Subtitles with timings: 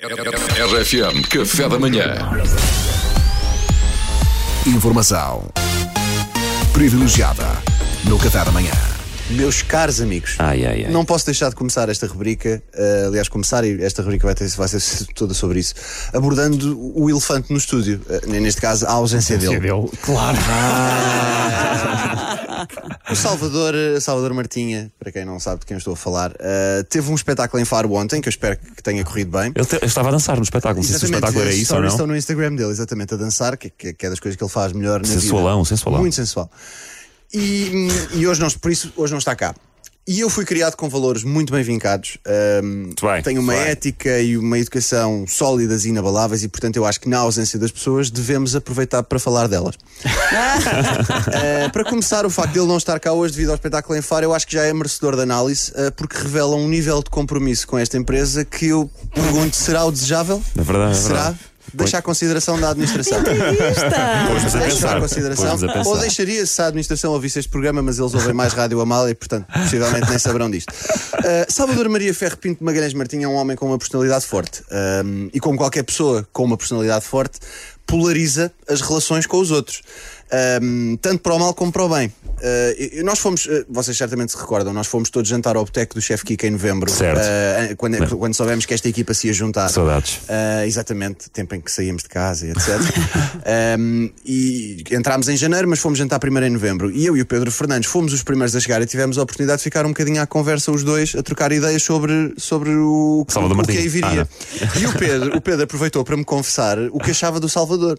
[0.00, 2.16] RFM Café da Manhã.
[4.66, 5.48] Informação
[6.72, 7.46] privilegiada
[8.02, 8.72] no Café da Manhã.
[9.30, 10.90] Meus caros amigos, Ai, ai, ai.
[10.90, 14.48] não posso deixar de começar esta rubrica, eh, aliás, começar, e esta rubrica vai, ter,
[14.48, 15.74] vai ser toda sobre isso,
[16.12, 19.60] abordando o elefante no estúdio, eh, neste caso, a ausência dele.
[20.02, 20.38] Claro.
[23.10, 27.10] O Salvador, Salvador Martinha, para quem não sabe de quem estou a falar, eh, teve
[27.10, 29.52] um espetáculo em Faro ontem, que eu espero que tenha corrido bem.
[29.54, 30.76] Ele, te- ele estava a dançar no espetáculo.
[30.82, 31.88] Não sei se o espetáculo era isso ou não.
[31.88, 34.50] estão no Instagram dele, exatamente, a dançar, que, que- que é das coisas que ele
[34.50, 35.68] faz melhor na Sensualão, vida.
[35.76, 36.00] sensualão.
[36.00, 36.50] Muito sensual.
[37.32, 39.54] E, e hoje não, por isso, hoje não está cá.
[40.06, 42.18] E eu fui criado com valores muito bem vincados.
[42.62, 47.00] Muito bem, tenho uma ética e uma educação sólidas e inabaláveis, e portanto eu acho
[47.00, 49.76] que na ausência das pessoas devemos aproveitar para falar delas.
[51.64, 54.02] Ah, para começar, o facto de ele não estar cá hoje devido ao espetáculo em
[54.02, 57.10] Faro, eu acho que já é merecedor de análise, ah, porque revela um nível de
[57.10, 60.42] compromisso com esta empresa que eu pergunto: será o desejável?
[60.56, 61.14] É verdade, é será?
[61.14, 61.38] verdade.
[61.72, 63.22] Deixa à consideração da administração.
[64.58, 65.58] Deixa à consideração.
[65.86, 69.14] Ou deixaria se a administração ouvisse este programa, mas eles ouvem mais Rádio Amália e,
[69.14, 70.70] portanto, possivelmente nem saberão disto.
[70.70, 74.62] Uh, Salvador Maria Ferro Pinto de Magalhães Martins é um homem com uma personalidade forte.
[75.04, 77.40] Um, e como qualquer pessoa com uma personalidade forte,
[77.86, 79.82] polariza as relações com os outros.
[80.62, 82.12] Um, tanto para o mal como para o bem.
[82.44, 86.02] Uh, nós fomos, uh, vocês certamente se recordam, nós fomos todos jantar ao boteco do
[86.02, 86.90] chefe Kika em novembro.
[86.90, 87.20] Certo.
[87.20, 89.70] Uh, quando, quando soubemos que esta equipa se ia juntar.
[89.70, 90.20] Saudades.
[90.66, 92.68] Exatamente, tempo em que saímos de casa e etc.
[93.78, 96.90] Um, e entrámos em janeiro, mas fomos jantar primeiro em novembro.
[96.90, 99.58] E eu e o Pedro Fernandes fomos os primeiros a chegar e tivemos a oportunidade
[99.58, 103.58] de ficar um bocadinho à conversa, os dois, a trocar ideias sobre, sobre o, Salvador
[103.60, 104.28] o que aí viria.
[104.60, 107.98] Ah, e o Pedro, o Pedro aproveitou para me confessar o que achava do Salvador.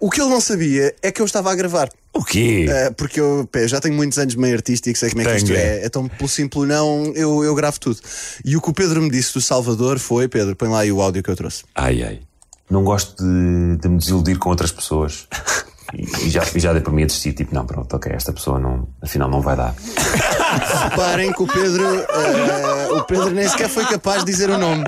[0.00, 1.88] O que ele não sabia é que eu estava a gravar.
[2.14, 2.66] O quê?
[2.68, 5.36] Uh, porque eu, pá, já tenho muitos anos de meio artístico, sei como é que
[5.36, 5.58] isto Tenho.
[5.58, 5.84] é.
[5.84, 8.00] Então, pelo simples não, eu, eu gravo tudo.
[8.44, 11.02] E o que o Pedro me disse do Salvador foi: Pedro, põe lá aí o
[11.02, 11.64] áudio que eu trouxe.
[11.74, 12.20] Ai, ai.
[12.70, 15.28] Não gosto de, de me desiludir com outras pessoas.
[15.94, 18.32] E, e já, e já dei por mim a desistir, tipo, não, pronto, ok, esta
[18.32, 19.72] pessoa não, afinal não vai dar.
[20.90, 24.84] Reparem que o Pedro, eh, o Pedro nem sequer foi capaz de dizer o nome.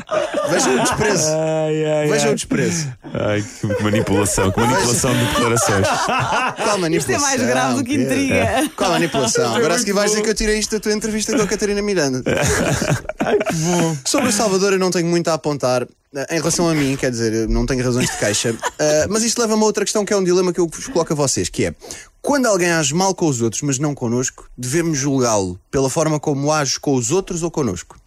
[0.50, 1.28] Vejam o desprezo.
[1.28, 2.32] Ai, ai, Vejam ai.
[2.32, 2.92] o desprezo.
[3.14, 5.86] Ai, que manipulação, que manipulação de declarações.
[6.62, 6.96] Qual manipulação?
[6.96, 8.70] Isto é mais grave do que intriga.
[8.76, 9.54] Qual manipulação?
[9.56, 11.80] Agora a seguir vais dizer que eu tirei isto da tua entrevista com a Catarina
[11.82, 12.22] Miranda.
[14.04, 15.86] Sobre o Salvador eu não tenho muito a apontar.
[16.14, 18.54] Eh, Em relação a mim, quer dizer, não tenho razões de queixa.
[18.78, 21.12] Eh, mas isto leva-me a outra questão que é um dilema que eu vos coloco
[21.12, 21.74] a vocês, que é
[22.22, 26.52] quando alguém age mal com os outros, mas não connosco, devemos julgá-lo pela forma como
[26.52, 27.98] age com os outros ou connosco?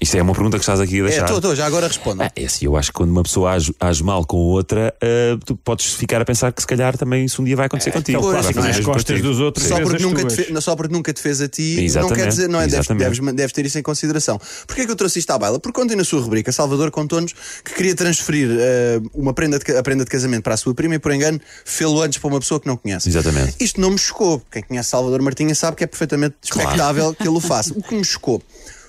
[0.00, 1.22] Isto é uma pergunta que estás aqui a É, deixar.
[1.24, 2.22] estou, estou, já agora respondo.
[2.22, 5.38] Ah, é assim, eu acho que quando uma pessoa age, age mal com outra, ah,
[5.44, 8.20] tu podes ficar a pensar que se calhar também isso um dia vai acontecer contigo.
[8.20, 8.70] pois, vai não fazer é?
[8.70, 9.28] o As costas contigo.
[9.28, 9.66] dos outros.
[9.66, 10.46] Só porque, nunca te tuas.
[10.46, 12.68] fe- só porque nunca te fez a ti, não Exatamente, quer dizer, não é?
[12.68, 14.40] Deves, deves, deves ter isso em consideração.
[14.68, 15.58] Porquê é que eu trouxe isto à baila?
[15.58, 17.32] Porque ontem na sua rubrica, Salvador contou-nos
[17.64, 20.94] que queria transferir eh, uma prenda de, a prenda de casamento para a sua prima
[20.94, 23.08] e, por engano, fê-lo antes para uma pessoa que não conhece.
[23.08, 23.56] Exatamente.
[23.58, 24.40] Isto não me chocou.
[24.52, 27.72] Quem conhece Salvador Martinha sabe que é perfeitamente expectável que ele o faça.
[27.76, 28.40] O que me chocou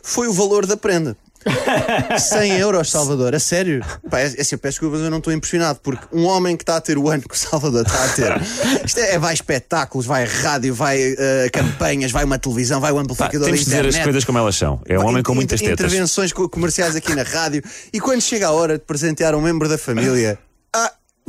[0.04, 1.16] foi o valor da prenda.
[2.20, 3.82] 100 euros, Salvador, a sério?
[4.10, 6.64] Pá, é, é assim, eu peço desculpas, eu não estou impressionado, porque um homem que
[6.64, 8.42] está a ter o ano que o Salvador está a ter,
[8.86, 12.96] isto é, é vai espetáculos, vai rádio, vai eh, campanhas, vai uma televisão, vai o
[12.96, 14.82] Pá, amplificador temos da de dizer as coisas como elas são.
[14.86, 15.80] É um homem com muitas tetas.
[15.80, 17.64] Intervenções co- comerciais aqui na rádio.
[17.94, 20.38] E quando chega a hora de presentear um membro da família,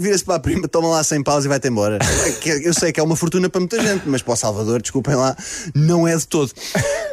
[0.00, 1.99] vira-se para a prima, toma lá 100 paus e vai-te embora.
[1.99, 5.15] É Eu sei que é uma fortuna para muita gente, mas para o Salvador, desculpem
[5.15, 5.37] lá,
[5.75, 6.53] não é de todo.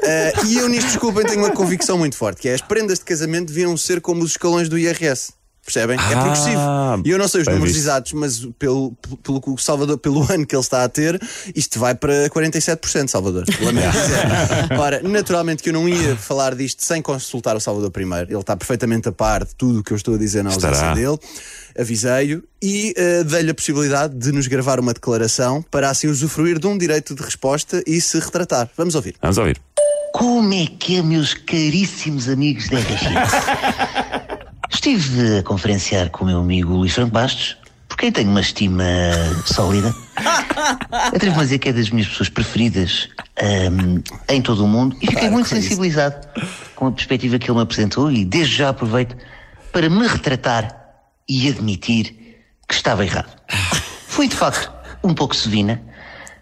[0.09, 3.05] Ah, e eu nisto, desculpem, tenho uma convicção muito forte, que é as prendas de
[3.05, 5.33] casamento deviam ser como os escalões do IRS.
[5.67, 5.97] Percebem?
[5.99, 6.61] é Ah, progressivo.
[7.03, 7.83] E eu não sei os números visto.
[7.83, 11.19] exatos, mas pelo, pelo, que o Salvador, pelo ano que ele está a ter,
[11.53, 13.43] isto vai para 47%, Salvador.
[13.61, 14.25] Lamento dizer.
[14.79, 18.31] Ora, naturalmente que eu não ia falar disto sem consultar o Salvador primeiro.
[18.31, 20.71] Ele está perfeitamente a par de tudo o que eu estou a dizer na ausência
[20.71, 20.93] Estará.
[20.93, 21.19] dele.
[21.77, 26.65] Avisei-o e eh, dei-lhe a possibilidade de nos gravar uma declaração para assim usufruir de
[26.67, 28.69] um direito de resposta e se retratar.
[28.77, 29.15] Vamos ouvir.
[29.21, 29.59] Vamos ouvir.
[30.13, 34.17] Como é que é, meus caríssimos amigos da RFM?
[34.69, 38.83] Estive a conferenciar com o meu amigo Luís Franco Bastos, por quem tenho uma estima
[39.45, 39.93] sólida.
[41.13, 43.09] Atrevo-me a dizer que é das minhas pessoas preferidas
[43.41, 46.27] ahm, em todo o mundo e fiquei muito sensibilizado
[46.75, 49.15] com a perspectiva que ele me apresentou e desde já aproveito
[49.71, 50.75] para me retratar
[51.27, 52.15] e admitir
[52.67, 53.35] que estava errado.
[54.07, 54.71] Fui de facto
[55.03, 55.81] um pouco sevina,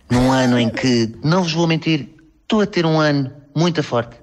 [0.10, 2.10] num ano em que, não vos vou mentir,
[2.42, 4.16] estou a ter um ano muito forte.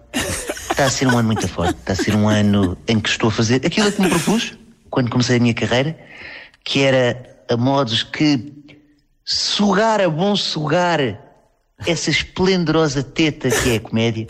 [0.72, 1.78] Está a ser um ano muito forte.
[1.78, 4.56] Está a ser um ano em que estou a fazer aquilo que me propus
[4.90, 5.96] quando comecei a minha carreira,
[6.64, 8.52] que era a modos que
[9.24, 11.00] sugar a bom sugar
[11.86, 14.26] essa esplendorosa teta que é a comédia.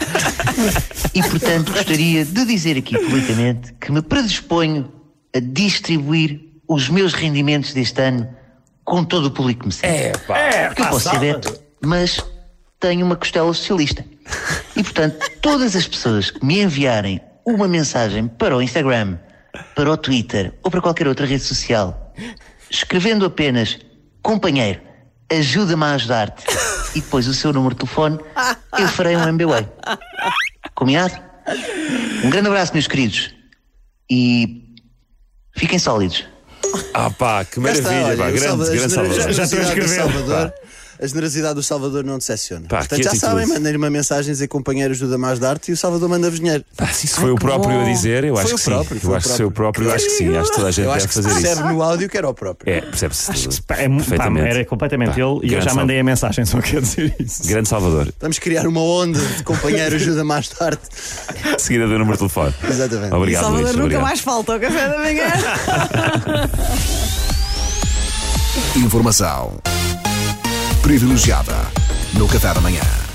[1.14, 4.92] E portanto gostaria de dizer aqui publicamente que me predisponho
[5.34, 8.28] a distribuir os meus rendimentos deste ano
[8.84, 9.94] com todo o público que me segue.
[9.94, 10.66] É, pá.
[10.68, 12.20] Porque eu posso ser Beto, mas
[12.80, 14.04] tenho uma costela socialista.
[14.76, 19.18] E portanto, todas as pessoas que me enviarem uma mensagem para o Instagram,
[19.74, 22.14] para o Twitter ou para qualquer outra rede social,
[22.70, 23.78] escrevendo apenas
[24.22, 24.80] companheiro,
[25.30, 26.44] ajuda-me a ajudar-te
[26.94, 28.18] e depois o seu número de telefone,
[28.78, 29.70] eu farei um MBA.
[30.74, 31.14] Combinado?
[32.24, 33.34] Um grande abraço, meus queridos.
[34.10, 34.76] E
[35.56, 36.24] fiquem sólidos.
[36.94, 39.20] Ah, pá, que Cá está, maravilha, olha, pá, grande, grande Salvador.
[39.28, 40.54] a Já estou a escrever.
[41.02, 42.66] A generosidade do Salvador não decepciona.
[42.68, 43.30] Pá, Portanto, que já atitude.
[43.32, 46.64] sabem, mandem-lhe uma mensagem a dizer companheiro ajuda-me a ajudar-te e o Salvador manda-vos dinheiro.
[46.76, 49.06] Pá, se isso foi o próprio a dizer, eu Foi acho que próprio, sim.
[49.06, 50.36] foi Eu acho que foi o próprio, eu acho que sim.
[50.36, 51.72] Acho que toda a gente Eu acho deve que fazer percebe isso.
[51.74, 52.72] no áudio que era o próprio.
[52.72, 53.62] É, percebe-se.
[53.62, 54.48] Pá, é, mu- pá, perfeitamente.
[54.48, 57.48] era completamente Pá, ele e eu já mandei a mensagem, só quer dizer isso.
[57.48, 58.12] Grande Salvador.
[58.20, 60.88] Vamos criar uma onda de companheiro ajuda-me a ajudar-te.
[61.56, 62.54] De seguida do número de telefone.
[62.68, 63.12] Exatamente.
[63.12, 63.72] Obrigado, Salvador Luís.
[63.74, 64.02] nunca Obrigado.
[64.04, 65.32] mais falta ao café da manhã.
[68.76, 69.58] Informação
[70.82, 71.56] privilegiada
[72.18, 73.11] no Café da Manhã.